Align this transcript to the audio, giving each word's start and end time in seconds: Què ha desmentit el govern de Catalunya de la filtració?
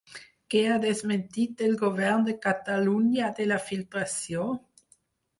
Què 0.51 0.61
ha 0.67 0.75
desmentit 0.83 1.59
el 1.65 1.75
govern 1.81 2.25
de 2.29 2.33
Catalunya 2.45 3.27
de 3.41 3.47
la 3.51 3.59
filtració? 3.67 4.47